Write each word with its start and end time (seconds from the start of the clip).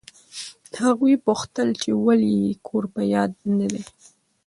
هغوی 0.83 1.13
پوښتل 1.25 1.69
چې 1.81 1.89
ولې 2.05 2.31
یې 2.43 2.51
کور 2.67 2.83
په 2.93 3.01
یاد 3.13 3.31
نه 3.57 3.67
دی. 3.73 3.83